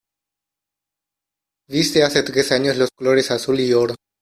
[1.69, 3.93] Viste hace tres años los colores azul y oro.